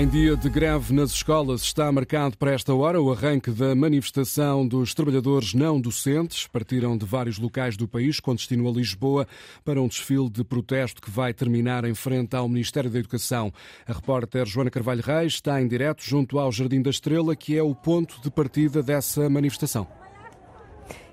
Em 0.00 0.08
dia 0.08 0.34
de 0.34 0.48
greve 0.48 0.94
nas 0.94 1.10
escolas 1.10 1.60
está 1.60 1.92
marcado 1.92 2.34
para 2.38 2.52
esta 2.52 2.72
hora 2.72 3.02
o 3.02 3.12
arranque 3.12 3.50
da 3.50 3.74
manifestação 3.74 4.66
dos 4.66 4.94
trabalhadores 4.94 5.52
não 5.52 5.78
docentes. 5.78 6.46
Partiram 6.46 6.96
de 6.96 7.04
vários 7.04 7.38
locais 7.38 7.76
do 7.76 7.86
país 7.86 8.18
com 8.18 8.34
destino 8.34 8.66
a 8.66 8.72
Lisboa 8.72 9.28
para 9.62 9.78
um 9.78 9.86
desfile 9.86 10.30
de 10.30 10.42
protesto 10.42 11.02
que 11.02 11.10
vai 11.10 11.34
terminar 11.34 11.84
em 11.84 11.92
frente 11.92 12.34
ao 12.34 12.48
Ministério 12.48 12.88
da 12.88 12.98
Educação. 12.98 13.52
A 13.86 13.92
repórter 13.92 14.46
Joana 14.46 14.70
Carvalho 14.70 15.02
Reis 15.02 15.34
está 15.34 15.60
em 15.60 15.68
direto 15.68 16.02
junto 16.02 16.38
ao 16.38 16.50
Jardim 16.50 16.80
da 16.80 16.88
Estrela, 16.88 17.36
que 17.36 17.58
é 17.58 17.62
o 17.62 17.74
ponto 17.74 18.22
de 18.22 18.30
partida 18.30 18.82
dessa 18.82 19.28
manifestação 19.28 19.86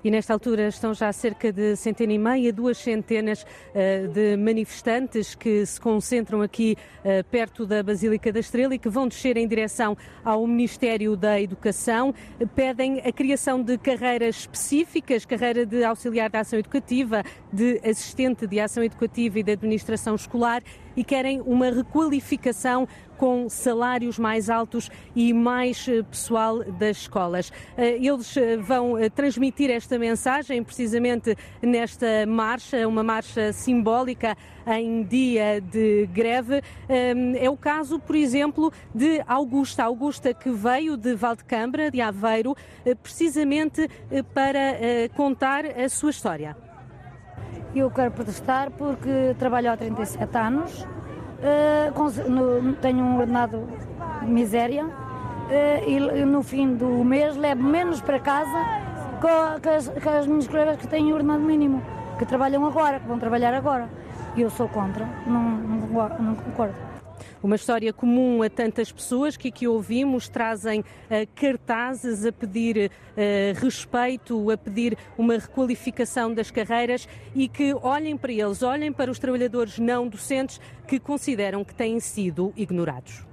e 0.04 0.10
nesta 0.10 0.32
altura 0.32 0.68
estão 0.68 0.94
já 0.94 1.12
cerca 1.12 1.52
de 1.52 1.76
centena 1.76 2.12
e 2.12 2.18
meia, 2.18 2.52
duas 2.52 2.78
centenas 2.78 3.42
uh, 3.42 4.08
de 4.08 4.36
manifestantes 4.36 5.34
que 5.34 5.64
se 5.66 5.80
concentram 5.80 6.40
aqui 6.40 6.76
uh, 7.00 7.24
perto 7.30 7.66
da 7.66 7.82
Basílica 7.82 8.32
da 8.32 8.40
Estrela 8.40 8.74
e 8.74 8.78
que 8.78 8.88
vão 8.88 9.08
descer 9.08 9.36
em 9.36 9.46
direção 9.46 9.96
ao 10.24 10.46
Ministério 10.46 11.16
da 11.16 11.40
Educação. 11.40 12.14
Pedem 12.54 13.00
a 13.00 13.12
criação 13.12 13.62
de 13.62 13.76
carreiras 13.78 14.36
específicas, 14.40 15.24
carreira 15.24 15.66
de 15.66 15.82
auxiliar 15.84 16.30
de 16.30 16.36
ação 16.36 16.58
educativa, 16.58 17.22
de 17.52 17.80
assistente 17.84 18.46
de 18.46 18.60
ação 18.60 18.82
educativa 18.82 19.38
e 19.38 19.42
de 19.42 19.52
administração 19.52 20.14
escolar 20.14 20.62
e 20.96 21.04
querem 21.04 21.40
uma 21.40 21.70
requalificação 21.70 22.88
com 23.16 23.48
salários 23.48 24.18
mais 24.18 24.48
altos 24.48 24.90
e 25.14 25.32
mais 25.32 25.86
eh, 25.88 26.02
pessoal 26.02 26.62
das 26.64 26.98
escolas. 26.98 27.52
Eles 27.76 28.34
vão 28.60 28.94
transmitir 29.14 29.70
esta 29.70 29.97
mensagem 29.98 30.62
precisamente 30.62 31.36
nesta 31.60 32.26
marcha, 32.26 32.86
uma 32.86 33.02
marcha 33.02 33.52
simbólica 33.52 34.36
em 34.66 35.02
dia 35.02 35.60
de 35.60 36.06
greve. 36.12 36.62
Hum, 36.88 37.34
é 37.36 37.48
o 37.48 37.56
caso, 37.56 37.98
por 37.98 38.16
exemplo, 38.16 38.72
de 38.94 39.22
Augusta. 39.26 39.84
Augusta 39.84 40.34
que 40.34 40.50
veio 40.50 40.96
de 40.96 41.14
Valdecambra, 41.14 41.90
de 41.90 42.00
Aveiro, 42.00 42.56
eh, 42.84 42.94
precisamente 42.94 43.88
eh, 44.10 44.22
para 44.22 44.58
eh, 44.58 45.08
contar 45.16 45.64
a 45.64 45.88
sua 45.88 46.10
história. 46.10 46.56
Eu 47.74 47.90
quero 47.90 48.10
protestar 48.10 48.70
porque 48.70 49.34
trabalho 49.38 49.70
há 49.70 49.76
37 49.76 50.36
anos, 50.36 50.86
tenho 52.80 53.04
um 53.04 53.18
ordenado 53.18 53.68
de 54.22 54.26
miséria 54.26 54.86
e 55.86 56.24
no 56.24 56.42
fim 56.42 56.74
do 56.74 57.04
mês 57.04 57.36
levo 57.36 57.62
menos 57.62 58.00
para 58.00 58.18
casa 58.18 58.87
com, 59.20 59.60
com, 59.60 59.70
as, 59.70 59.88
com 59.88 60.10
as 60.10 60.26
minhas 60.26 60.46
colegas 60.46 60.76
que 60.76 60.86
têm 60.86 61.12
ordenado 61.12 61.42
mínimo, 61.42 61.82
que 62.18 62.26
trabalham 62.26 62.64
agora, 62.64 63.00
que 63.00 63.06
vão 63.06 63.18
trabalhar 63.18 63.54
agora. 63.54 63.88
E 64.36 64.40
eu 64.40 64.50
sou 64.50 64.68
contra, 64.68 65.04
não, 65.26 65.42
não, 65.42 66.08
não 66.18 66.34
concordo. 66.34 66.88
Uma 67.42 67.56
história 67.56 67.92
comum 67.92 68.42
a 68.42 68.50
tantas 68.50 68.90
pessoas 68.90 69.36
que 69.36 69.48
aqui 69.48 69.66
ouvimos 69.66 70.28
trazem 70.28 70.80
uh, 70.80 70.84
cartazes 71.34 72.24
a 72.24 72.32
pedir 72.32 72.90
uh, 72.90 73.60
respeito, 73.60 74.50
a 74.50 74.56
pedir 74.56 74.96
uma 75.16 75.34
requalificação 75.34 76.32
das 76.32 76.50
carreiras 76.50 77.08
e 77.34 77.48
que 77.48 77.74
olhem 77.74 78.16
para 78.16 78.32
eles, 78.32 78.62
olhem 78.62 78.92
para 78.92 79.10
os 79.10 79.18
trabalhadores 79.18 79.78
não 79.78 80.08
docentes 80.08 80.60
que 80.86 80.98
consideram 80.98 81.64
que 81.64 81.74
têm 81.74 82.00
sido 82.00 82.52
ignorados. 82.56 83.27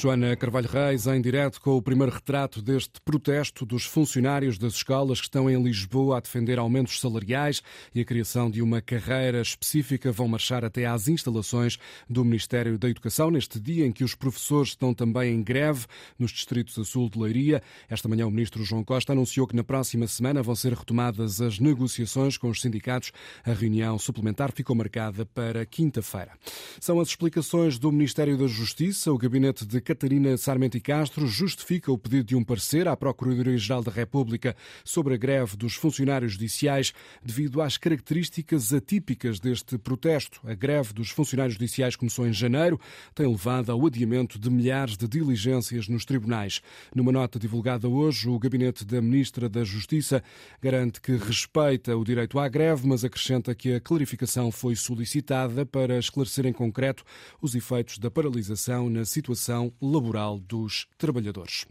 Joana 0.00 0.36
Carvalho 0.36 0.68
Reis, 0.68 1.08
em 1.08 1.20
direto 1.20 1.60
com 1.60 1.76
o 1.76 1.82
primeiro 1.82 2.12
retrato 2.12 2.62
deste 2.62 3.00
protesto 3.04 3.66
dos 3.66 3.84
funcionários 3.84 4.56
das 4.56 4.74
escolas 4.74 5.18
que 5.18 5.26
estão 5.26 5.50
em 5.50 5.60
Lisboa 5.60 6.18
a 6.18 6.20
defender 6.20 6.56
aumentos 6.56 7.00
salariais 7.00 7.60
e 7.92 8.00
a 8.00 8.04
criação 8.04 8.48
de 8.48 8.62
uma 8.62 8.80
carreira 8.80 9.40
específica, 9.40 10.12
vão 10.12 10.28
marchar 10.28 10.64
até 10.64 10.86
às 10.86 11.08
instalações 11.08 11.78
do 12.08 12.24
Ministério 12.24 12.78
da 12.78 12.88
Educação, 12.88 13.28
neste 13.28 13.58
dia 13.58 13.84
em 13.84 13.90
que 13.90 14.04
os 14.04 14.14
professores 14.14 14.68
estão 14.68 14.94
também 14.94 15.34
em 15.34 15.42
greve 15.42 15.84
nos 16.16 16.30
distritos 16.30 16.78
a 16.78 16.84
sul 16.84 17.10
de 17.10 17.18
Leiria. 17.18 17.60
Esta 17.90 18.08
manhã 18.08 18.24
o 18.28 18.30
ministro 18.30 18.62
João 18.62 18.84
Costa 18.84 19.14
anunciou 19.14 19.48
que 19.48 19.56
na 19.56 19.64
próxima 19.64 20.06
semana 20.06 20.44
vão 20.44 20.54
ser 20.54 20.74
retomadas 20.74 21.40
as 21.40 21.58
negociações 21.58 22.38
com 22.38 22.48
os 22.50 22.60
sindicatos. 22.60 23.10
A 23.44 23.52
reunião 23.52 23.98
suplementar 23.98 24.52
ficou 24.52 24.76
marcada 24.76 25.26
para 25.26 25.66
quinta-feira. 25.66 26.30
São 26.78 27.00
as 27.00 27.08
explicações 27.08 27.80
do 27.80 27.90
Ministério 27.90 28.38
da 28.38 28.46
Justiça. 28.46 29.12
O 29.12 29.18
gabinete 29.18 29.66
de 29.66 29.87
Catarina 29.88 30.36
Sarmento 30.36 30.76
e 30.76 30.82
Castro 30.82 31.26
justifica 31.26 31.90
o 31.90 31.96
pedido 31.96 32.24
de 32.24 32.36
um 32.36 32.44
parecer 32.44 32.86
à 32.86 32.94
Procuradoria-Geral 32.94 33.82
da 33.82 33.90
República 33.90 34.54
sobre 34.84 35.14
a 35.14 35.16
greve 35.16 35.56
dos 35.56 35.76
funcionários 35.76 36.32
judiciais 36.32 36.92
devido 37.24 37.62
às 37.62 37.78
características 37.78 38.74
atípicas 38.74 39.40
deste 39.40 39.78
protesto. 39.78 40.42
A 40.44 40.52
greve 40.52 40.92
dos 40.92 41.08
funcionários 41.08 41.54
judiciais 41.54 41.96
começou 41.96 42.28
em 42.28 42.34
janeiro, 42.34 42.78
tem 43.14 43.26
levado 43.26 43.72
ao 43.72 43.86
adiamento 43.86 44.38
de 44.38 44.50
milhares 44.50 44.94
de 44.94 45.08
diligências 45.08 45.88
nos 45.88 46.04
tribunais. 46.04 46.60
Numa 46.94 47.10
nota 47.10 47.38
divulgada 47.38 47.88
hoje, 47.88 48.28
o 48.28 48.38
gabinete 48.38 48.84
da 48.84 49.00
Ministra 49.00 49.48
da 49.48 49.64
Justiça 49.64 50.22
garante 50.60 51.00
que 51.00 51.16
respeita 51.16 51.96
o 51.96 52.04
direito 52.04 52.38
à 52.38 52.46
greve, 52.46 52.86
mas 52.86 53.06
acrescenta 53.06 53.54
que 53.54 53.72
a 53.72 53.80
clarificação 53.80 54.52
foi 54.52 54.76
solicitada 54.76 55.64
para 55.64 55.98
esclarecer 55.98 56.44
em 56.44 56.52
concreto 56.52 57.04
os 57.40 57.54
efeitos 57.54 57.96
da 57.96 58.10
paralisação 58.10 58.90
na 58.90 59.06
situação 59.06 59.72
laboral 59.80 60.38
dos 60.38 60.86
trabalhadores. 60.96 61.66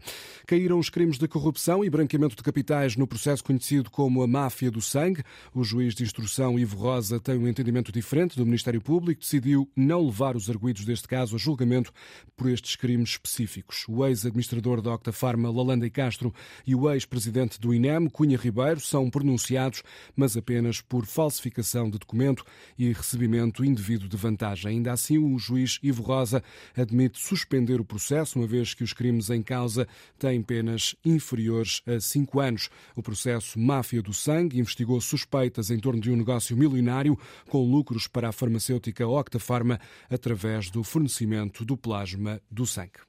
Caíram 0.46 0.78
os 0.78 0.88
crimes 0.88 1.18
de 1.18 1.28
corrupção 1.28 1.84
e 1.84 1.90
branqueamento 1.90 2.34
de 2.34 2.42
capitais 2.42 2.96
no 2.96 3.06
processo 3.06 3.44
conhecido 3.44 3.90
como 3.90 4.22
a 4.22 4.26
máfia 4.26 4.70
do 4.70 4.80
sangue. 4.80 5.22
O 5.54 5.62
juiz 5.62 5.94
de 5.94 6.02
instrução 6.02 6.58
Ivo 6.58 6.76
Rosa 6.76 7.20
tem 7.20 7.36
um 7.36 7.46
entendimento 7.46 7.92
diferente 7.92 8.36
do 8.36 8.46
Ministério 8.46 8.80
Público, 8.80 9.20
decidiu 9.20 9.70
não 9.76 10.06
levar 10.06 10.36
os 10.36 10.48
arguídos 10.48 10.84
deste 10.84 11.06
caso 11.06 11.36
a 11.36 11.38
julgamento 11.38 11.92
por 12.36 12.50
estes 12.50 12.76
crimes 12.76 13.10
específicos. 13.10 13.84
O 13.88 14.06
ex-administrador 14.06 14.80
da 14.80 14.94
Octafarma, 14.94 15.50
Lalanda 15.50 15.86
e 15.86 15.90
Castro, 15.90 16.32
e 16.66 16.74
o 16.74 16.90
ex-presidente 16.90 17.60
do 17.60 17.74
INEM, 17.74 18.08
Cunha 18.08 18.36
Ribeiro, 18.36 18.80
são 18.80 19.10
pronunciados, 19.10 19.82
mas 20.16 20.36
apenas 20.36 20.80
por 20.80 21.06
falsificação 21.06 21.90
de 21.90 21.98
documento 21.98 22.44
e 22.78 22.92
recebimento 22.92 23.64
indevido 23.64 24.08
de 24.08 24.16
vantagem. 24.16 24.70
Ainda 24.70 24.92
assim, 24.92 25.18
o 25.18 25.38
juiz 25.38 25.78
Ivo 25.82 26.02
Rosa 26.02 26.42
admite 26.76 27.18
suspender 27.20 27.80
o 27.80 27.84
processo 27.84 27.97
processo, 27.98 28.38
uma 28.38 28.46
vez 28.46 28.74
que 28.74 28.84
os 28.84 28.92
crimes 28.92 29.28
em 29.28 29.42
causa 29.42 29.86
têm 30.18 30.40
penas 30.40 30.94
inferiores 31.04 31.82
a 31.84 31.98
cinco 31.98 32.38
anos. 32.38 32.70
O 32.94 33.02
processo 33.02 33.58
Máfia 33.58 34.00
do 34.00 34.14
Sangue 34.14 34.60
investigou 34.60 35.00
suspeitas 35.00 35.68
em 35.68 35.80
torno 35.80 36.00
de 36.00 36.10
um 36.10 36.16
negócio 36.16 36.56
milionário 36.56 37.18
com 37.48 37.68
lucros 37.68 38.06
para 38.06 38.28
a 38.28 38.32
farmacêutica 38.32 39.06
Octafarma 39.06 39.80
através 40.08 40.70
do 40.70 40.84
fornecimento 40.84 41.64
do 41.64 41.76
plasma 41.76 42.40
do 42.48 42.64
sangue. 42.64 43.07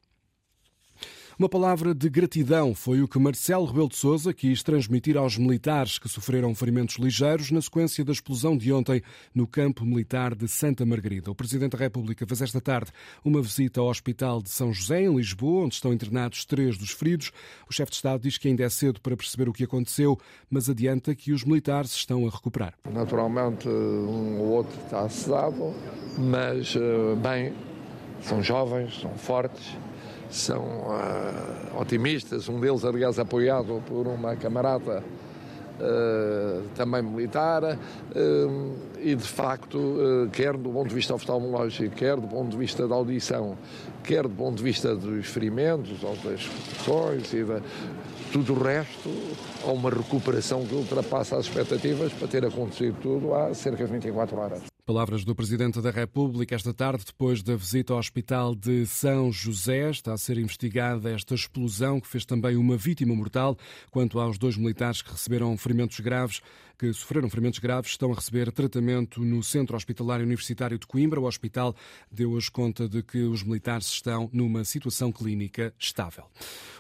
Uma 1.40 1.48
palavra 1.48 1.96
de 1.96 2.10
gratidão 2.10 2.76
foi 2.76 3.02
o 3.02 3.08
que 3.08 3.18
Marcelo 3.18 3.64
Rebelo 3.64 3.88
de 3.88 3.96
Sousa 3.96 4.34
quis 4.34 4.62
transmitir 4.62 5.16
aos 5.16 5.38
militares 5.38 5.98
que 5.98 6.10
sofreram 6.10 6.54
ferimentos 6.54 6.98
ligeiros 6.98 7.50
na 7.50 7.62
sequência 7.62 8.04
da 8.04 8.12
explosão 8.12 8.58
de 8.58 8.74
ontem 8.74 9.02
no 9.34 9.48
campo 9.48 9.86
militar 9.86 10.36
de 10.36 10.50
Santa 10.50 10.86
Margarida. 10.86 11.32
O 11.32 11.36
Presidente 11.36 11.78
da 11.78 11.78
República 11.78 12.28
fez 12.28 12.42
esta 12.42 12.60
tarde 12.60 12.92
uma 13.24 13.42
visita 13.42 13.80
ao 13.80 13.88
Hospital 13.88 14.42
de 14.42 14.50
São 14.50 14.74
José, 14.74 15.04
em 15.04 15.16
Lisboa, 15.16 15.64
onde 15.64 15.76
estão 15.76 15.94
internados 15.94 16.44
três 16.44 16.78
dos 16.78 16.92
feridos. 16.92 17.32
O 17.70 17.74
chefe 17.74 17.92
de 17.92 17.96
Estado 17.96 18.22
diz 18.22 18.38
que 18.38 18.50
ainda 18.50 18.66
é 18.66 18.70
cedo 18.70 19.00
para 19.00 19.16
perceber 19.16 19.48
o 19.48 19.54
que 19.54 19.64
aconteceu, 19.64 20.20
mas 20.50 20.70
adianta 20.70 21.16
que 21.16 21.32
os 21.32 21.46
militares 21.46 21.96
estão 21.96 22.28
a 22.28 22.30
recuperar. 22.30 22.74
Naturalmente, 22.92 23.66
um 23.66 24.40
ou 24.40 24.48
outro 24.48 24.78
está 24.84 25.08
sedado, 25.08 25.74
mas 26.18 26.76
eh, 26.76 27.16
bem, 27.16 27.54
são 28.20 28.44
jovens, 28.44 29.00
são 29.00 29.18
fortes 29.18 29.78
são 30.30 30.62
uh, 30.62 31.82
otimistas, 31.82 32.48
um 32.48 32.60
deles, 32.60 32.86
aliás, 32.86 33.18
apoiado 33.18 33.82
por 33.88 34.08
uma 34.08 34.36
camarada 34.36 35.04
uh, 35.80 36.64
também 36.76 37.02
militar, 37.02 37.64
uh, 37.64 38.76
e 39.00 39.16
de 39.16 39.28
facto, 39.28 40.30
quer 40.34 40.56
do 40.56 40.70
ponto 40.70 40.90
de 40.90 40.96
vista 40.96 41.14
oftalmológico, 41.14 41.96
quer 41.96 42.18
do 42.18 42.28
ponto 42.28 42.50
de 42.50 42.58
vista 42.58 42.88
da 42.88 42.96
audição, 42.96 43.58
quer 44.04 44.24
do 44.24 44.36
ponto 44.36 44.58
de 44.58 44.64
vista 44.64 44.96
dos 44.96 45.26
ferimentos 45.28 46.04
ou 46.04 46.16
das 46.18 46.42
expressões 46.42 47.34
e 47.34 47.44
da, 47.44 47.62
tudo 48.32 48.54
o 48.54 48.62
resto, 48.62 49.10
há 49.66 49.72
uma 49.72 49.90
recuperação 49.90 50.66
que 50.66 50.76
ultrapassa 50.76 51.38
as 51.38 51.46
expectativas 51.46 52.14
para 52.14 52.28
ter 52.28 52.46
acontecido 52.46 52.98
tudo 53.02 53.34
há 53.34 53.54
cerca 53.54 53.86
de 53.86 53.92
24 53.92 54.38
horas. 54.38 54.69
Palavras 54.90 55.24
do 55.24 55.36
Presidente 55.36 55.80
da 55.82 55.92
República 55.92 56.56
esta 56.56 56.74
tarde, 56.74 57.06
depois 57.06 57.44
da 57.44 57.56
visita 57.56 57.94
ao 57.94 58.00
Hospital 58.00 58.56
de 58.56 58.88
São 58.88 59.32
José. 59.32 59.92
Está 59.92 60.14
a 60.14 60.18
ser 60.18 60.40
investigada 60.40 61.12
esta 61.12 61.36
explosão 61.36 62.02
que 62.02 62.08
fez 62.08 62.26
também 62.26 62.58
uma 62.58 62.76
vítima 62.76 63.16
mortal. 63.16 63.56
Quanto 63.92 64.20
aos 64.20 64.40
dois 64.40 64.58
militares 64.58 65.04
que 65.04 65.12
receberam 65.12 65.56
ferimentos 65.60 66.00
graves, 66.00 66.42
que 66.80 66.92
sofreram 66.94 67.30
ferimentos 67.30 67.60
graves 67.60 67.92
estão 67.92 68.12
a 68.12 68.16
receber 68.16 68.52
tratamento 68.54 69.22
no 69.22 69.44
Centro 69.44 69.76
Hospitalar 69.76 70.22
Universitário 70.22 70.80
de 70.80 70.88
Coimbra. 70.88 71.20
O 71.20 71.26
hospital 71.26 71.76
deu 72.10 72.32
hoje 72.32 72.50
conta 72.50 72.88
de 72.88 73.04
que 73.04 73.20
os 73.20 73.44
militares 73.44 73.86
estão 73.88 74.30
numa 74.32 74.64
situação 74.64 75.12
clínica 75.12 75.72
estável. 75.78 76.24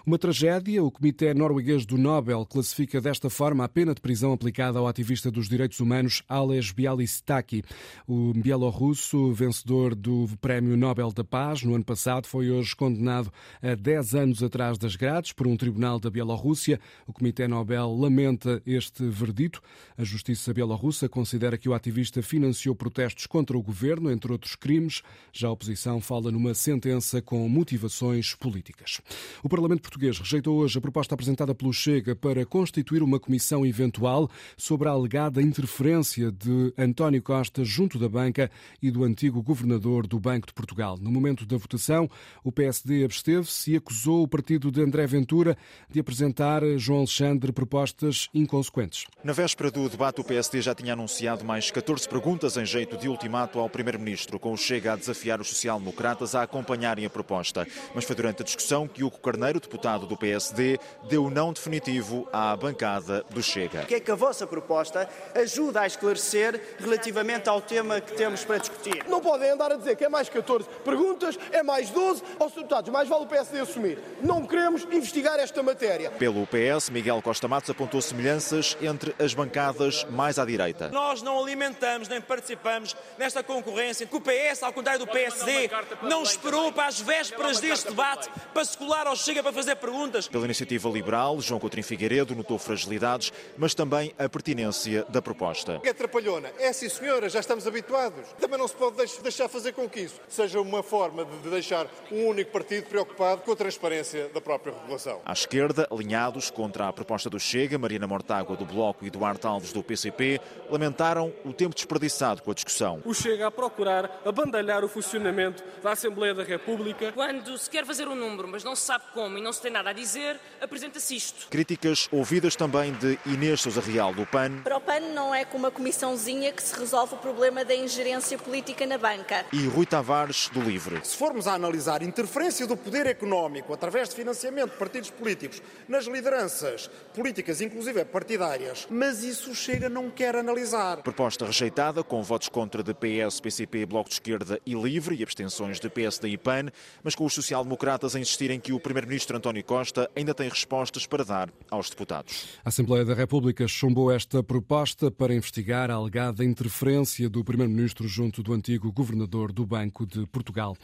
Uma 0.06 0.18
tragédia. 0.18 0.82
O 0.82 0.90
Comitê 0.90 1.34
Norueguês 1.34 1.86
do 1.86 1.98
Nobel 1.98 2.46
classifica 2.46 3.02
desta 3.02 3.30
forma 3.30 3.66
a 3.66 3.68
pena 3.68 3.94
de 3.94 4.00
prisão 4.00 4.32
aplicada 4.32 4.80
ao 4.80 4.88
ativista 4.88 5.30
dos 5.30 5.50
direitos 5.50 5.82
humanos 5.82 6.24
Ales 6.30 6.72
Bialystaki. 6.72 7.64
O 8.08 8.34
bielorrusso, 8.34 9.32
vencedor 9.34 9.96
do 9.96 10.28
Prémio 10.42 10.76
Nobel 10.76 11.12
da 11.12 11.24
Paz 11.24 11.64
no 11.64 11.76
ano 11.76 11.84
passado, 11.84 12.28
foi 12.28 12.50
hoje 12.50 12.76
condenado 12.76 13.32
a 13.62 13.76
10 13.76 14.16
anos 14.16 14.44
atrás 14.44 14.78
das 14.78 14.96
grades 14.96 15.32
por 15.32 15.48
um 15.48 15.56
tribunal 15.56 16.00
da 16.00 16.10
Bielorrússia. 16.10 16.80
O 17.08 17.14
Comitê 17.14 17.48
Nobel 17.48 17.92
lamenta 17.94 18.62
este 18.66 19.04
verdito. 19.08 19.62
A 19.98 20.04
justiça 20.04 20.54
bielorrussa 20.54 21.10
considera 21.10 21.58
que 21.58 21.70
o 21.70 21.74
ativista 21.74 22.22
financiou 22.22 22.76
protestos 22.76 23.26
contra 23.26 23.58
o 23.58 23.62
governo, 23.62 24.12
entre 24.12 24.32
outros 24.32 24.56
crimes. 24.56 25.02
Já 25.32 25.48
a 25.48 25.52
oposição 25.52 26.02
fala 26.02 26.32
numa 26.32 26.54
sentença 26.54 27.22
com 27.22 27.48
motivações 27.48 28.36
políticas. 28.36 29.02
O 29.44 29.50
Parlamento 29.50 29.82
Português 29.82 30.20
rejeitou 30.20 30.58
hoje 30.58 30.78
a 30.78 30.82
proposta 30.82 31.14
apresentada 31.14 31.56
pelo 31.56 31.74
Chega 31.74 32.16
para 32.16 32.46
constituir 32.46 33.02
uma 33.02 33.20
comissão 33.20 33.66
eventual 33.66 34.30
sobre 34.58 34.88
a 34.88 34.92
alegada 34.92 35.42
interferência 35.42 36.32
de 36.32 36.74
António 36.78 37.22
Costa 37.22 37.64
junto 37.64 37.89
da 37.98 38.10
banca 38.10 38.52
e 38.82 38.92
do 38.92 39.04
antigo 39.04 39.42
governador 39.42 40.06
do 40.06 40.20
Banco 40.20 40.48
de 40.48 40.54
Portugal. 40.54 40.98
No 41.00 41.12
momento 41.12 41.46
da 41.46 41.58
votação, 41.58 42.10
o 42.44 42.52
PSD 42.52 43.04
absteve-se 43.04 43.72
e 43.72 43.76
acusou 43.78 44.24
o 44.24 44.28
partido 44.28 44.72
de 44.72 44.82
André 44.82 45.08
Ventura 45.08 45.58
de 45.90 46.00
apresentar 46.00 46.62
João 46.78 47.00
Alexandre 47.00 47.52
propostas 47.52 48.30
inconsequentes. 48.34 49.06
Na 49.24 49.34
véspera 49.34 49.72
do 49.72 49.88
debate, 49.90 50.22
o 50.22 50.24
PSD 50.24 50.62
já 50.62 50.76
tinha 50.76 50.94
anunciado 50.94 51.46
mais 51.46 51.72
14 51.72 52.08
perguntas 52.08 52.58
em 52.58 52.66
jeito 52.66 52.98
de 52.98 53.08
ultimato 53.08 53.60
ao 53.60 53.70
Primeiro-Ministro, 53.70 54.40
com 54.40 54.54
o 54.54 54.58
Chega 54.58 54.94
a 54.94 54.96
desafiar 54.96 55.40
os 55.40 55.50
social-democratas 55.50 56.36
a 56.36 56.44
acompanharem 56.44 57.06
a 57.06 57.10
proposta. 57.10 57.66
Mas 57.96 58.06
foi 58.06 58.16
durante 58.16 58.42
a 58.42 58.46
discussão 58.46 58.88
que 58.88 59.04
Hugo 59.04 59.20
Carneiro, 59.20 59.60
deputado 59.60 60.06
do 60.06 60.18
PSD, 60.18 60.80
deu 61.10 61.30
não 61.30 61.54
definitivo 61.54 62.28
à 62.32 62.56
bancada 62.56 63.24
do 63.34 63.42
Chega. 63.42 63.84
O 63.84 63.86
que 63.86 63.96
é 63.96 64.00
que 64.00 64.12
a 64.12 64.16
vossa 64.16 64.46
proposta 64.46 65.08
ajuda 65.36 65.82
a 65.82 65.88
esclarecer 65.88 66.78
relativamente 66.80 67.48
ao 67.50 67.62
tema 67.70 68.02
que 68.02 68.14
temos 68.14 68.44
para 68.44 68.58
discutir? 68.58 69.06
Não 69.08 69.22
podem 69.22 69.52
andar 69.52 69.72
a 69.72 69.76
dizer 69.76 69.96
que 69.96 70.04
é 70.04 70.10
mais 70.10 70.28
14 70.28 70.68
perguntas, 70.84 71.38
é 71.52 71.62
mais 71.62 71.92
12, 71.92 72.24
aos 72.40 72.52
deputados, 72.52 72.92
mais 72.92 73.08
vale 73.08 73.24
o 73.24 73.28
PSD 73.28 73.60
assumir. 73.60 74.00
Não 74.24 74.46
queremos 74.46 74.84
investigar 74.92 75.40
esta 75.40 75.62
matéria. 75.62 76.10
Pelo 76.10 76.48
PS, 76.48 76.90
Miguel 76.90 77.22
Costa 77.22 77.48
Matos 77.48 77.70
apontou 77.70 78.02
semelhanças 78.02 78.76
entre 78.82 79.16
as 79.20 79.36
bancadas 79.36 80.04
mais 80.10 80.40
à 80.40 80.46
direita. 80.46 80.90
Nós 80.90 81.22
não 81.22 81.40
alimentamos 81.40 82.08
nem 82.08 82.20
participamos 82.20 82.96
nesta 83.20 83.44
concorrência 83.44 84.08
que 84.08 84.16
o 84.16 84.22
PS, 84.22 84.64
ao 84.64 84.74
contrário 84.74 85.06
do 85.06 85.12
PSD, 85.12 85.70
não 86.02 86.24
esperou 86.24 86.72
para 86.72 86.88
as 86.88 87.00
vésperas 87.00 87.60
deste 87.60 87.90
debate 87.90 88.30
para 88.52 88.66
se 88.66 88.76
colar 88.76 89.06
ao 89.06 89.16
Chega 89.16 89.44
para 89.44 89.54
fazer 89.54 89.76
perguntas. 89.76 90.28
Pela 90.28 90.46
iniciativa 90.46 90.90
liberal, 90.90 91.40
João 91.40 91.60
Coutinho 91.60 91.84
Figueiredo 91.84 92.34
notou 92.34 92.58
fragilidades, 92.58 93.32
mas 93.58 93.76
também 93.76 94.12
a 94.18 94.28
pertinência 94.28 95.06
da 95.10 95.22
proposta. 95.22 95.80
É 95.84 95.90
atrapalhona. 95.90 96.50
É 96.58 96.74
sim, 96.74 96.90
senhora, 96.90 97.30
já 97.30 97.40
estamos 97.60 97.68
habituados. 97.68 98.28
Também 98.40 98.58
não 98.58 98.68
se 98.68 98.76
pode 98.76 98.96
deixar 99.22 99.50
fazer 99.50 99.74
com 99.74 99.88
que 99.88 100.02
isso 100.02 100.20
seja 100.28 100.60
uma 100.62 100.82
forma 100.82 101.26
de 101.26 101.50
deixar 101.50 101.88
um 102.12 102.28
único 102.28 102.52
partido 102.52 102.86
preocupado 102.88 103.42
com 103.42 103.52
a 103.52 103.56
transparência 103.56 104.30
da 104.30 104.42
própria 104.42 104.74
regulação. 104.74 105.22
À 105.26 105.34
esquerda, 105.34 105.88
alinhados 105.92 106.50
contra 106.50 106.88
a 106.88 106.94
proposta 106.94 107.30
do 107.30 107.40
Chega, 107.40 107.78
Marina 107.78 108.08
Mortágua 108.08 108.56
do 108.56 108.66
Bloco 108.66 109.06
e 109.06 109.10
Duarte 109.10 109.46
Alves 109.46 109.74
do 109.74 109.84
PCP, 109.84 110.40
lamentaram 110.70 111.34
o 111.44 111.54
tempo 111.54 111.76
desperdiçado 111.76 112.42
com 112.42 112.52
a 112.52 112.54
discussão. 112.54 113.02
O 113.06 113.14
Chega 113.14 113.48
a 113.48 113.52
procurar 113.52 114.22
abandalhar 114.26 114.84
o 114.84 114.88
funcionamento 114.88 115.64
da 115.84 115.92
Assembleia 115.92 116.34
da 116.34 116.44
República. 116.44 117.12
Quando 117.12 117.58
se 117.58 117.70
quer 117.70 117.86
fazer 117.86 118.08
um 118.08 118.16
número, 118.16 118.48
mas 118.48 118.64
não 118.64 118.76
se 118.76 118.84
sabe 118.84 119.06
como 119.14 119.38
e 119.38 119.42
não 119.42 119.52
se 119.52 119.62
tem 119.62 119.72
nada 119.72 119.90
a 119.90 119.94
dizer, 119.94 120.40
apresenta-se 120.62 121.16
isto. 121.16 121.48
Críticas 121.50 122.08
ouvidas 122.12 122.56
também 122.56 122.94
de 122.94 123.20
Inês 123.26 123.62
Sousa 123.62 123.82
Real 123.82 124.14
do 124.14 124.26
PAN. 124.26 124.62
Para 124.64 124.78
o 124.78 124.82
PAN 124.82 125.00
não 125.14 125.34
é 125.34 125.44
com 125.44 125.58
uma 125.58 125.72
comissãozinha 125.72 126.52
que 126.54 126.64
se 126.64 126.78
resolve 126.80 127.16
o 127.16 127.18
problema 127.18 127.49
da 127.50 127.76
ingerência 127.76 128.38
política 128.38 128.86
na 128.86 128.98
banca. 128.98 129.46
E 129.52 129.66
Rui 129.66 129.86
Tavares 129.86 130.50
do 130.54 130.62
Livre. 130.62 131.00
Se 131.04 131.18
formos 131.18 131.48
a 131.48 131.54
analisar 131.54 132.04
interferência 132.04 132.68
do 132.68 132.78
poder 132.78 133.08
económico 133.08 133.74
através 133.74 134.10
de 134.10 134.16
financiamento 134.16 134.72
de 134.72 134.78
partidos 134.78 135.10
políticos 135.10 135.62
nas 135.88 136.06
lideranças 136.06 136.90
políticas, 137.14 137.62
inclusive 137.62 138.06
partidárias, 138.06 138.88
mas 138.90 139.24
isso 139.24 139.54
chega 139.56 139.90
não 139.90 140.10
quer 140.10 140.36
analisar. 140.36 141.02
Proposta 141.02 141.46
rejeitada 141.46 142.04
com 142.04 142.22
votos 142.22 142.50
contra 142.50 142.84
de 142.84 142.94
PS, 142.94 143.40
PCP, 143.40 143.86
Bloco 143.86 144.10
de 144.10 144.16
Esquerda 144.16 144.60
e 144.66 144.74
Livre 144.74 145.16
e 145.16 145.24
abstenções 145.24 145.80
de 145.80 145.90
PSD 145.90 146.30
e 146.30 146.38
PAN, 146.38 146.70
mas 147.04 147.16
com 147.16 147.26
os 147.26 147.34
social-democratas 147.34 148.16
a 148.16 148.20
insistirem 148.20 148.60
que 148.60 148.72
o 148.72 148.80
primeiro-ministro 148.80 149.36
António 149.36 149.64
Costa 149.64 150.10
ainda 150.16 150.34
tem 150.34 150.48
respostas 150.48 151.06
para 151.06 151.24
dar 151.24 151.50
aos 151.70 151.90
deputados. 151.90 152.48
A 152.64 152.70
Assembleia 152.70 153.04
da 153.04 153.14
República 153.14 153.68
chumbou 153.68 154.12
esta 154.12 154.44
proposta 154.44 155.10
para 155.10 155.34
investigar 155.34 155.90
a 155.90 155.96
alegada 155.96 156.44
interferência 156.44 157.30
do 157.30 157.39
primeiro-ministro 157.44 158.08
junto 158.08 158.44
do 158.44 158.54
antigo 158.54 158.92
governador 158.92 159.52
do 159.52 159.66
Banco 159.66 160.06
de 160.06 160.26
Portugal. 160.28 160.76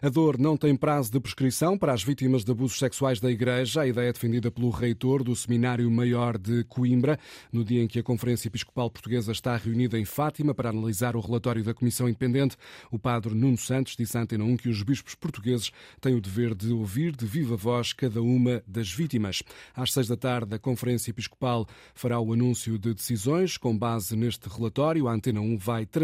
A 0.00 0.08
dor 0.08 0.38
não 0.38 0.56
tem 0.56 0.76
prazo 0.76 1.10
de 1.10 1.20
prescrição 1.20 1.76
para 1.76 1.92
as 1.92 2.02
vítimas 2.02 2.44
de 2.44 2.52
abusos 2.52 2.78
sexuais 2.78 3.20
da 3.20 3.30
Igreja. 3.30 3.82
A 3.82 3.86
ideia 3.86 4.08
é 4.08 4.12
defendida 4.12 4.50
pelo 4.50 4.70
reitor 4.70 5.22
do 5.24 5.34
Seminário 5.34 5.90
Maior 5.90 6.38
de 6.38 6.64
Coimbra, 6.64 7.18
no 7.52 7.64
dia 7.64 7.82
em 7.82 7.86
que 7.86 7.98
a 7.98 8.02
Conferência 8.02 8.48
Episcopal 8.48 8.90
Portuguesa 8.90 9.32
está 9.32 9.56
reunida 9.56 9.98
em 9.98 10.04
Fátima 10.04 10.54
para 10.54 10.70
analisar 10.70 11.16
o 11.16 11.20
relatório 11.20 11.64
da 11.64 11.74
Comissão 11.74 12.08
Independente. 12.08 12.56
O 12.90 12.98
padre 12.98 13.34
Nuno 13.34 13.58
Santos 13.58 13.96
disse 13.96 14.16
à 14.16 14.22
Antena 14.22 14.44
1 14.44 14.56
que 14.56 14.68
os 14.68 14.82
bispos 14.82 15.14
portugueses 15.14 15.70
têm 16.00 16.14
o 16.14 16.20
dever 16.20 16.54
de 16.54 16.72
ouvir 16.72 17.16
de 17.16 17.26
viva 17.26 17.56
voz 17.56 17.92
cada 17.92 18.22
uma 18.22 18.62
das 18.66 18.90
vítimas. 18.90 19.42
Às 19.74 19.92
seis 19.92 20.08
da 20.08 20.16
tarde, 20.16 20.54
a 20.54 20.58
Conferência 20.58 21.10
Episcopal 21.10 21.66
fará 21.94 22.20
o 22.20 22.32
anúncio 22.32 22.78
de 22.78 22.94
decisões 22.94 23.56
com 23.56 23.76
base 23.76 24.16
neste 24.16 24.48
relatório. 24.48 25.08
A 25.08 25.12
Antena 25.12 25.40
1 25.40 25.58
vai 25.58 25.86
transmitir 25.86 26.03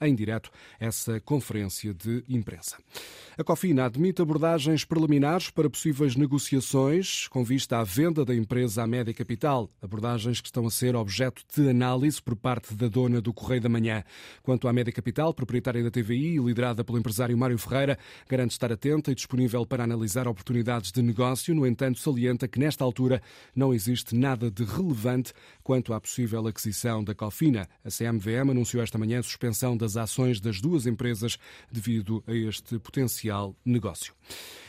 em 0.00 0.14
direto 0.14 0.50
essa 0.80 1.20
conferência 1.20 1.94
de 1.94 2.24
imprensa. 2.28 2.76
A 3.38 3.44
Cofina 3.44 3.84
admite 3.84 4.22
abordagens 4.22 4.84
preliminares 4.84 5.50
para 5.50 5.68
possíveis 5.68 6.16
negociações 6.16 7.28
com 7.28 7.44
vista 7.44 7.78
à 7.78 7.84
venda 7.84 8.24
da 8.24 8.34
empresa 8.34 8.82
à 8.82 8.86
Média 8.86 9.12
Capital, 9.12 9.70
abordagens 9.82 10.40
que 10.40 10.48
estão 10.48 10.66
a 10.66 10.70
ser 10.70 10.96
objeto 10.96 11.42
de 11.54 11.68
análise 11.68 12.20
por 12.20 12.34
parte 12.34 12.74
da 12.74 12.88
dona 12.88 13.20
do 13.20 13.34
Correio 13.34 13.60
da 13.60 13.68
Manhã. 13.68 14.02
Quanto 14.42 14.66
à 14.66 14.72
Média 14.72 14.92
Capital, 14.92 15.34
proprietária 15.34 15.82
da 15.82 15.90
TVI 15.90 16.36
e 16.36 16.38
liderada 16.38 16.82
pelo 16.82 16.98
empresário 16.98 17.36
Mário 17.36 17.58
Ferreira, 17.58 17.98
garante 18.28 18.52
estar 18.52 18.72
atenta 18.72 19.12
e 19.12 19.14
disponível 19.14 19.66
para 19.66 19.84
analisar 19.84 20.26
oportunidades 20.26 20.90
de 20.90 21.02
negócio, 21.02 21.54
no 21.54 21.66
entanto, 21.66 21.98
salienta 21.98 22.48
que 22.48 22.58
nesta 22.58 22.84
altura 22.84 23.20
não 23.54 23.74
existe 23.74 24.16
nada 24.16 24.50
de 24.50 24.64
relevante 24.64 25.32
quanto 25.62 25.92
à 25.92 26.00
possível 26.00 26.46
aquisição 26.46 27.04
da 27.04 27.14
Cofina. 27.14 27.68
A 27.84 27.90
CMVM 27.90 28.50
anunciou 28.50 28.82
esta 28.82 28.96
manhã 28.96 29.20
suspensão 29.36 29.76
das 29.76 29.96
ações 29.96 30.40
das 30.40 30.60
duas 30.60 30.86
empresas 30.86 31.38
devido 31.70 32.24
a 32.26 32.32
este 32.32 32.78
potencial 32.78 33.54
negócio. 33.64 34.14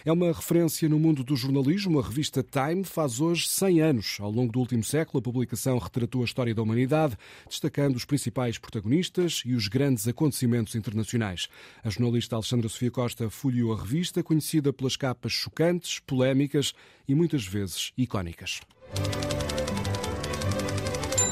É 0.06 0.12
uma 0.12 0.32
referência 0.32 0.88
no 0.88 1.00
mundo 1.00 1.24
do 1.24 1.36
jornalismo. 1.36 2.00
A 2.00 2.04
revista 2.04 2.44
Time 2.44 2.84
faz 2.84 3.20
hoje 3.20 3.48
100 3.48 3.82
anos. 3.82 4.18
Ao 4.20 4.30
longo 4.30 4.52
do 4.52 4.60
último 4.60 4.84
século, 4.84 5.20
a 5.20 5.22
publicação 5.22 5.78
retratou 5.78 6.22
a 6.22 6.26
história 6.26 6.54
da 6.54 6.62
humanidade, 6.62 7.18
destacando 7.48 7.96
os 7.96 8.06
principais 8.06 8.58
protagonistas 8.58 9.42
e 9.46 9.54
os 9.54 9.68
grandes 9.68 10.08
acontecimentos 10.08 10.76
internacionais. 10.76 11.48
A 11.84 11.90
jornalista 11.90 12.36
Alexandra 12.36 12.70
Sofia 12.70 12.92
Costa 12.92 13.30
folheou 13.30 13.74
a 13.74 13.82
revista, 13.82 14.22
conhecida 14.22 14.72
pelas 14.72 14.96
capas 14.96 15.32
chocantes, 15.32 16.00
polémicas 16.00 16.74
e 17.08 17.16
muitas 17.16 17.46
vezes 17.46 17.92
icónicas. 17.98 18.62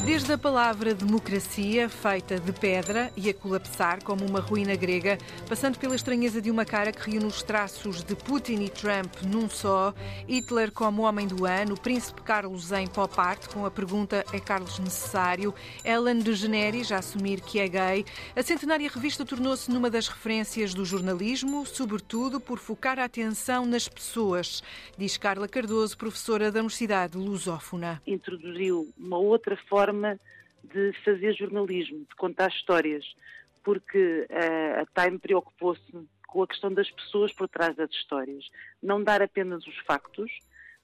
Desde 0.06 0.34
a 0.34 0.38
palavra 0.38 0.94
democracia, 0.94 1.90
feita 1.90 2.40
de 2.40 2.54
pedra 2.54 3.12
e 3.18 3.28
a 3.28 3.34
colapsar 3.34 4.04
como 4.04 4.24
uma 4.24 4.40
ruína 4.40 4.76
grega, 4.76 5.18
passando 5.50 5.80
pela 5.80 5.96
estranheza 5.96 6.40
de 6.40 6.52
uma 6.52 6.64
cara 6.64 6.92
que 6.92 7.10
reúne 7.10 7.26
os 7.26 7.42
traços 7.42 8.04
de 8.04 8.16
Putin 8.16 8.62
e 8.62 8.70
Trump 8.70 9.12
num 9.24 9.50
só, 9.50 9.96
Hitler 10.30 10.72
como 10.72 11.02
homem 11.02 11.26
do 11.28 11.44
ano, 11.44 11.76
Príncipe 11.76 12.22
Carlos 12.22 12.72
em 12.72 12.86
pop 12.86 13.12
art 13.18 13.52
com 13.52 13.66
a 13.66 13.72
pergunta 13.72 14.24
é 14.32 14.40
Carlos 14.40 14.78
necessário, 14.78 15.56
Ellen 15.84 16.20
DeGeneres 16.20 16.92
a 16.92 16.98
assumir 16.98 17.42
que 17.42 17.60
é 17.60 17.68
gay, 17.68 18.06
a 18.36 18.44
centenária 18.44 18.88
revista 18.94 19.26
tornou-se 19.26 19.72
numa 19.72 19.90
das 19.90 20.08
referências 20.08 20.76
do 20.76 20.86
jornalismo, 20.86 21.66
sobretudo 21.66 22.40
por 22.40 22.60
focar 22.60 23.00
a 23.00 23.06
atenção 23.06 23.66
nas 23.66 23.90
pessoas, 23.90 24.62
diz 24.96 25.18
Carla 25.18 25.48
Cardoso, 25.48 25.98
professora 25.98 26.52
da 26.52 26.60
Universidade 26.60 27.18
Lusófona. 27.18 28.00
Introduziu 28.06 28.94
uma 29.00 29.18
outra 29.18 29.58
forma 29.68 29.95
de 30.64 30.94
fazer 31.04 31.34
jornalismo, 31.34 32.00
de 32.00 32.16
contar 32.16 32.50
histórias, 32.50 33.06
porque 33.64 34.28
a, 34.30 34.82
a 34.82 35.04
Time 35.04 35.20
preocupou-se 35.20 35.82
com 36.28 36.44
a 36.44 36.48
questão 36.48 36.74
das 36.74 36.90
pessoas 36.92 37.32
por 37.34 37.48
trás 37.48 37.76
das 37.76 37.90
histórias. 37.92 38.46
Não 38.82 39.04
dar 39.04 39.22
apenas 39.22 39.66
os 39.66 39.78
factos, 39.80 40.32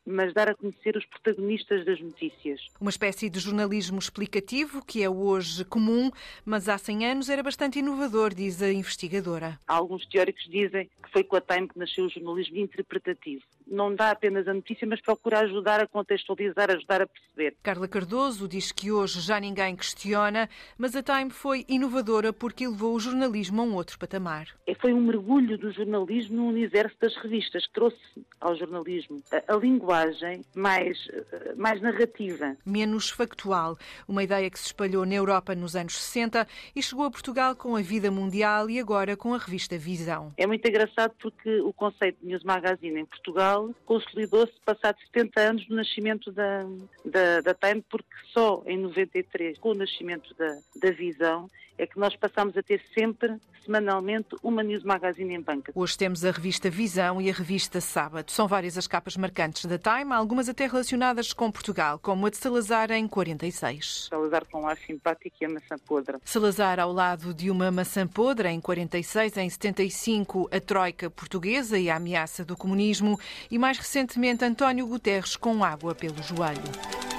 mas 0.05 0.33
dar 0.33 0.49
a 0.49 0.55
conhecer 0.55 0.97
os 0.97 1.05
protagonistas 1.05 1.85
das 1.85 1.99
notícias. 1.99 2.61
Uma 2.79 2.89
espécie 2.89 3.29
de 3.29 3.39
jornalismo 3.39 3.99
explicativo 3.99 4.83
que 4.83 5.03
é 5.03 5.09
hoje 5.09 5.63
comum, 5.65 6.11
mas 6.43 6.67
há 6.67 6.77
100 6.77 7.05
anos 7.05 7.29
era 7.29 7.43
bastante 7.43 7.79
inovador, 7.79 8.33
diz 8.33 8.61
a 8.61 8.71
investigadora. 8.71 9.59
Alguns 9.67 10.05
teóricos 10.07 10.43
dizem 10.49 10.89
que 11.03 11.11
foi 11.11 11.23
com 11.23 11.35
a 11.35 11.41
Time 11.41 11.67
que 11.67 11.77
nasceu 11.77 12.05
o 12.05 12.09
jornalismo 12.09 12.57
interpretativo. 12.57 13.43
Não 13.71 13.95
dá 13.95 14.11
apenas 14.11 14.45
a 14.49 14.53
notícia, 14.53 14.85
mas 14.85 14.99
procura 15.01 15.39
ajudar 15.39 15.79
a 15.79 15.87
contextualizar, 15.87 16.69
ajudar 16.69 17.01
a 17.01 17.07
perceber. 17.07 17.55
Carla 17.63 17.87
Cardoso 17.87 18.45
diz 18.47 18.71
que 18.71 18.91
hoje 18.91 19.21
já 19.21 19.39
ninguém 19.39 19.75
questiona, 19.77 20.49
mas 20.77 20.93
a 20.93 21.01
Time 21.01 21.29
foi 21.29 21.65
inovadora 21.69 22.33
porque 22.33 22.67
levou 22.67 22.93
o 22.93 22.99
jornalismo 22.99 23.61
a 23.61 23.63
um 23.63 23.73
outro 23.75 23.97
patamar. 23.97 24.47
É, 24.67 24.75
foi 24.75 24.93
um 24.93 24.99
mergulho 24.99 25.57
do 25.57 25.71
jornalismo 25.71 26.35
no 26.37 26.47
universo 26.47 26.95
das 26.99 27.15
revistas, 27.15 27.65
trouxe 27.73 27.97
ao 28.41 28.55
jornalismo 28.57 29.23
a, 29.31 29.53
a 29.53 29.57
linguagem 29.57 30.43
mais, 30.53 31.07
eh, 31.09 31.53
mais 31.55 31.81
narrativa. 31.81 32.57
Menos 32.65 33.09
factual. 33.09 33.77
Uma 34.07 34.23
ideia 34.23 34.49
que 34.49 34.59
se 34.59 34.67
espalhou 34.67 35.05
na 35.05 35.15
Europa 35.15 35.55
nos 35.55 35.75
anos 35.75 35.95
60 35.97 36.47
e 36.75 36.83
chegou 36.83 37.05
a 37.05 37.11
Portugal 37.11 37.55
com 37.55 37.75
a 37.75 37.81
Vida 37.81 38.11
Mundial 38.11 38.69
e 38.69 38.79
agora 38.79 39.15
com 39.15 39.33
a 39.33 39.37
revista 39.37 39.77
Visão. 39.77 40.33
É 40.37 40.45
muito 40.45 40.67
engraçado 40.67 41.13
porque 41.21 41.61
o 41.61 41.71
conceito 41.71 42.19
de 42.19 42.27
News 42.27 42.43
Magazine 42.43 42.99
em 42.99 43.05
Portugal 43.05 43.60
consolidou-se 43.85 44.53
passado 44.65 44.97
70 45.13 45.39
anos 45.39 45.67
do 45.67 45.75
nascimento 45.75 46.31
da, 46.31 46.63
da, 47.05 47.41
da 47.41 47.53
Time, 47.53 47.83
porque 47.89 48.09
só 48.33 48.63
em 48.65 48.77
93, 48.77 49.57
com 49.59 49.69
o 49.69 49.75
nascimento 49.75 50.33
da, 50.35 50.57
da 50.75 50.91
Visão, 50.91 51.49
é 51.77 51.87
que 51.87 51.99
nós 51.99 52.15
passamos 52.15 52.55
a 52.57 52.63
ter 52.63 52.81
sempre, 52.97 53.37
semanalmente, 53.63 54.35
uma 54.43 54.63
News 54.63 54.83
Magazine 54.83 55.33
em 55.33 55.41
banca. 55.41 55.71
Hoje 55.75 55.97
temos 55.97 56.23
a 56.25 56.31
revista 56.31 56.69
Visão 56.69 57.21
e 57.21 57.29
a 57.29 57.33
revista 57.33 57.81
Sábado. 57.81 58.31
São 58.31 58.47
várias 58.47 58.77
as 58.77 58.87
capas 58.87 59.17
marcantes 59.17 59.65
da 59.65 59.77
Time, 59.77 60.13
algumas 60.13 60.49
até 60.49 60.67
relacionadas 60.67 61.33
com 61.33 61.51
Portugal, 61.51 61.99
como 61.99 62.25
a 62.25 62.29
de 62.29 62.37
Salazar 62.37 62.91
em 62.91 63.07
46. 63.07 64.07
Salazar 64.09 64.45
com 64.49 64.61
um 64.61 64.67
ar 64.67 64.77
simpático 64.77 65.35
e 65.41 65.45
a 65.45 65.49
maçã 65.49 65.75
podre. 65.85 66.17
Salazar 66.23 66.79
ao 66.79 66.91
lado 66.91 67.33
de 67.33 67.49
uma 67.49 67.71
maçã 67.71 68.07
podre 68.07 68.49
em 68.49 68.59
46, 68.59 69.37
em 69.37 69.49
75 69.49 70.49
a 70.51 70.59
Troika 70.59 71.09
portuguesa 71.09 71.77
e 71.77 71.89
a 71.89 71.95
ameaça 71.95 72.45
do 72.45 72.55
comunismo 72.55 73.19
e 73.49 73.57
mais 73.57 73.77
recentemente 73.77 74.45
António 74.45 74.87
Guterres 74.87 75.35
com 75.35 75.63
água 75.63 75.95
pelo 75.95 76.21
joelho. 76.21 77.10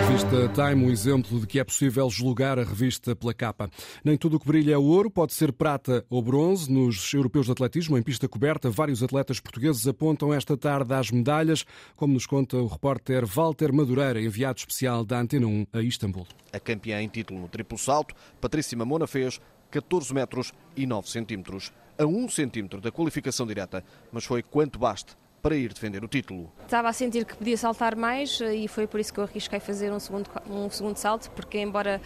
Revista 0.00 0.48
Time, 0.54 0.86
um 0.86 0.90
exemplo 0.90 1.40
de 1.40 1.46
que 1.46 1.58
é 1.58 1.64
possível 1.64 2.08
julgar 2.08 2.58
a 2.58 2.62
revista 2.62 3.16
pela 3.16 3.34
capa. 3.34 3.68
Nem 4.04 4.16
tudo 4.16 4.36
o 4.36 4.40
que 4.40 4.46
brilha 4.46 4.74
é 4.74 4.78
ouro, 4.78 5.10
pode 5.10 5.32
ser 5.32 5.52
prata 5.52 6.04
ou 6.08 6.22
bronze. 6.22 6.70
Nos 6.70 7.12
europeus 7.12 7.46
de 7.46 7.52
atletismo, 7.52 7.98
em 7.98 8.02
pista 8.02 8.28
coberta, 8.28 8.70
vários 8.70 9.02
atletas 9.02 9.40
portugueses 9.40 9.86
apontam 9.86 10.32
esta 10.32 10.56
tarde 10.56 10.94
às 10.94 11.10
medalhas, 11.10 11.64
como 11.96 12.14
nos 12.14 12.26
conta 12.26 12.56
o 12.56 12.66
repórter 12.66 13.26
Walter 13.26 13.72
Madureira, 13.72 14.20
enviado 14.20 14.58
especial 14.58 15.04
da 15.04 15.18
Antena 15.18 15.46
1 15.46 15.66
a 15.72 15.82
Istambul. 15.82 16.26
A 16.52 16.60
campeã 16.60 17.00
em 17.02 17.08
título 17.08 17.40
no 17.40 17.48
triplo 17.48 17.76
salto, 17.76 18.14
Patrícia 18.40 18.78
Mamona, 18.78 19.06
fez 19.06 19.40
14 19.70 20.14
metros 20.14 20.52
e 20.76 20.86
9 20.86 21.08
centímetros, 21.10 21.72
a 21.98 22.06
1 22.06 22.28
centímetro 22.28 22.80
da 22.80 22.90
qualificação 22.90 23.46
direta, 23.46 23.84
mas 24.12 24.24
foi 24.24 24.42
quanto 24.42 24.78
baste 24.78 25.16
para 25.42 25.54
ir 25.56 25.72
defender 25.72 26.04
o 26.04 26.08
título. 26.08 26.52
Estava 26.64 26.88
a 26.88 26.92
sentir 26.92 27.24
que 27.24 27.36
podia 27.36 27.56
saltar 27.56 27.96
mais 27.96 28.40
eh, 28.40 28.54
e 28.54 28.68
foi 28.68 28.86
por 28.86 29.00
isso 29.00 29.12
que 29.12 29.20
eu 29.20 29.24
arrisquei 29.24 29.60
fazer 29.60 29.92
um 29.92 30.00
segundo, 30.00 30.28
um 30.48 30.68
segundo 30.70 30.96
salto, 30.96 31.30
porque 31.30 31.58
embora 31.58 32.00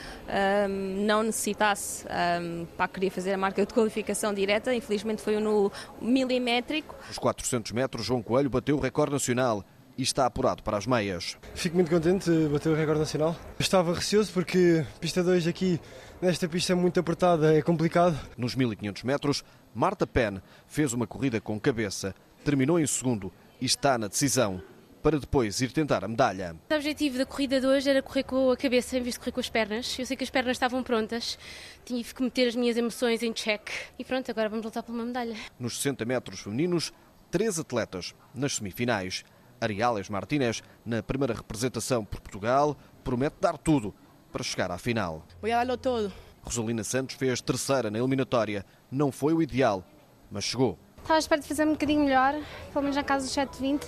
um, 0.68 1.04
não 1.04 1.22
necessitasse, 1.22 2.04
um, 2.40 2.66
pá, 2.76 2.86
queria 2.86 3.10
fazer 3.10 3.32
a 3.32 3.38
marca 3.38 3.64
de 3.64 3.72
qualificação 3.72 4.32
direta, 4.34 4.74
infelizmente 4.74 5.22
foi 5.22 5.38
no 5.40 5.72
milimétrico. 6.00 6.94
Nos 7.08 7.18
400 7.18 7.72
metros, 7.72 8.04
João 8.04 8.22
Coelho 8.22 8.50
bateu 8.50 8.76
o 8.76 8.80
recorde 8.80 9.12
nacional 9.12 9.64
e 9.96 10.02
está 10.02 10.26
apurado 10.26 10.62
para 10.62 10.76
as 10.76 10.86
meias. 10.86 11.36
Fico 11.54 11.76
muito 11.76 11.90
contente 11.90 12.30
de 12.30 12.48
bater 12.48 12.70
o 12.70 12.74
recorde 12.74 13.00
nacional. 13.00 13.36
Estava 13.58 13.94
receoso 13.94 14.32
porque 14.32 14.84
pista 15.00 15.22
2 15.22 15.46
aqui, 15.46 15.80
nesta 16.20 16.48
pista 16.48 16.74
muito 16.74 16.98
apertada, 16.98 17.56
é 17.56 17.62
complicado. 17.62 18.18
Nos 18.36 18.54
1500 18.54 19.02
metros, 19.02 19.44
Marta 19.74 20.06
Penn 20.06 20.38
fez 20.66 20.92
uma 20.92 21.06
corrida 21.06 21.40
com 21.40 21.58
cabeça 21.58 22.14
terminou 22.42 22.78
em 22.78 22.86
segundo 22.86 23.32
e 23.60 23.64
está 23.64 23.96
na 23.96 24.08
decisão 24.08 24.62
para 25.02 25.18
depois 25.18 25.60
ir 25.60 25.72
tentar 25.72 26.04
a 26.04 26.08
medalha. 26.08 26.56
O 26.70 26.74
objetivo 26.74 27.18
da 27.18 27.26
corrida 27.26 27.60
de 27.60 27.66
hoje 27.66 27.90
era 27.90 28.00
correr 28.00 28.22
com 28.22 28.50
a 28.50 28.56
cabeça 28.56 28.96
em 28.96 29.02
vez 29.02 29.14
de 29.14 29.18
correr 29.18 29.32
com 29.32 29.40
as 29.40 29.50
pernas. 29.50 29.98
Eu 29.98 30.06
sei 30.06 30.16
que 30.16 30.22
as 30.22 30.30
pernas 30.30 30.52
estavam 30.52 30.82
prontas, 30.82 31.38
tive 31.84 32.14
que 32.14 32.22
meter 32.22 32.48
as 32.48 32.54
minhas 32.54 32.76
emoções 32.76 33.22
em 33.22 33.32
check 33.32 33.68
e 33.98 34.04
pronto, 34.04 34.30
agora 34.30 34.48
vamos 34.48 34.64
lutar 34.64 34.82
por 34.82 34.92
uma 34.92 35.04
medalha. 35.04 35.36
Nos 35.58 35.76
60 35.78 36.04
metros 36.04 36.40
femininos, 36.40 36.92
três 37.30 37.58
atletas 37.58 38.14
nas 38.34 38.56
semifinais. 38.56 39.24
Ariales 39.60 40.08
Martínez, 40.08 40.62
na 40.84 41.02
primeira 41.02 41.34
representação 41.34 42.04
por 42.04 42.20
Portugal, 42.20 42.76
promete 43.04 43.36
dar 43.40 43.56
tudo 43.56 43.94
para 44.32 44.42
chegar 44.42 44.70
à 44.70 44.78
final. 44.78 45.24
Vou 45.40 45.76
todo. 45.76 46.12
Rosalina 46.42 46.82
Santos 46.82 47.14
fez 47.14 47.40
terceira 47.40 47.88
na 47.90 47.98
eliminatória. 47.98 48.66
Não 48.90 49.12
foi 49.12 49.32
o 49.32 49.40
ideal, 49.40 49.84
mas 50.30 50.44
chegou. 50.44 50.76
Estava 51.02 51.16
à 51.16 51.18
espera 51.18 51.40
de 51.40 51.48
fazer 51.48 51.66
um 51.66 51.72
bocadinho 51.72 52.04
melhor, 52.04 52.32
pelo 52.72 52.82
menos 52.82 52.96
na 52.96 53.02
casa 53.02 53.26
dos 53.26 53.34
720, 53.34 53.86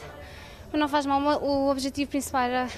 mas 0.73 0.81
não 0.81 0.89
faz 0.89 1.07
mal. 1.07 1.21
O 1.43 1.71
objetivo 1.71 2.11
principal 2.11 2.43
era 2.43 2.69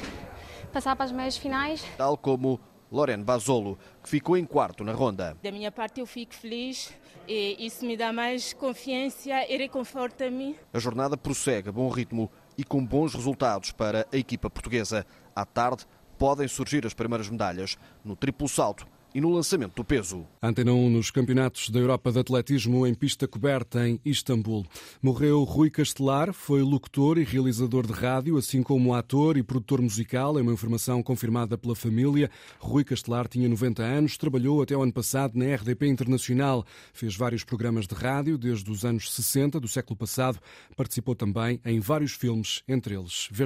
passar 0.73 0.95
para 0.95 1.07
as 1.07 1.13
meias 1.13 1.39
finais. 1.39 1.83
Tal 1.97 2.19
como 2.19 2.61
Lorene 2.93 3.25
Basolo, 3.25 3.79
que 4.03 4.11
ficou 4.11 4.37
em 4.37 4.45
quarto 4.45 4.85
na 4.85 4.93
ronda. 4.93 5.37
Da 5.43 5.51
minha 5.51 5.73
parte, 5.73 6.01
eu 6.01 6.07
fico 6.07 6.35
feliz 6.35 6.93
e 7.27 7.67
isso 7.67 7.85
me 7.85 7.97
dá 7.97 8.13
mais 8.13 8.53
confiança 8.53 9.31
e 9.49 9.57
reconforta 9.57 10.31
me 10.31 10.55
A 10.73 10.79
jornada 10.79 11.17
prossegue 11.17 11.71
a 11.71 11.73
bom 11.73 11.89
ritmo 11.89 12.31
e 12.59 12.63
com 12.63 12.85
bons 12.85 13.15
resultados 13.15 13.73
para 13.73 14.07
a 14.13 14.17
equipa 14.19 14.51
portuguesa. 14.51 15.07
À 15.35 15.47
tarde, 15.47 15.87
podem 16.19 16.47
surgir 16.47 16.87
as 16.87 16.93
primeiras 16.93 17.29
medalhas 17.31 17.79
no 18.05 18.15
triplo 18.15 18.49
salto 18.49 18.87
e 19.17 19.21
no 19.21 19.31
lançamento 19.31 19.77
do 19.77 19.83
peso. 19.83 20.27
Antena 20.43 20.75
1 20.75 20.91
nos 20.91 21.11
Campeonatos 21.11 21.71
da 21.71 21.79
Europa 21.81 22.13
de 22.13 22.19
Atletismo 22.19 22.87
em 22.87 22.93
pista 22.93 23.27
coberta 23.27 23.89
em 23.89 23.99
Istambul. 24.05 24.67
Morreu 25.01 25.43
Rui 25.43 25.71
Castelar, 25.71 26.35
foi 26.35 26.61
locutor 26.61 27.17
e 27.17 27.25
realizador 27.25 27.87
de 27.87 27.95
rádio, 27.95 28.37
assim 28.37 28.63
como 28.63 28.93
ator 28.93 29.39
e 29.39 29.43
produtor 29.43 29.81
musical. 29.81 30.39
É 30.39 30.43
uma 30.43 30.53
informação 30.53 31.03
confirmada 31.03 31.57
pela 31.57 31.75
família. 31.75 32.31
Rui 32.59 32.85
Castelar 32.85 33.27
tinha 33.27 33.49
90 33.49 33.83
anos, 33.83 34.19
trabalhou 34.19 34.61
até 34.61 34.77
o 34.77 34.83
ano 34.83 34.93
passado 34.93 35.33
na 35.35 35.47
RDP 35.47 35.87
Internacional. 35.87 36.63
Fez 36.93 37.17
vários 37.17 37.43
programas 37.43 37.87
de 37.87 37.95
rádio 37.95 38.37
desde 38.37 38.71
os 38.71 38.85
anos 38.85 39.11
60 39.11 39.59
do 39.59 39.67
século 39.67 39.97
passado. 39.97 40.39
Participou 40.77 41.15
também 41.15 41.59
em 41.65 41.81
vários 41.81 42.13
filmes, 42.13 42.63
entre 42.69 42.95
eles 42.95 43.31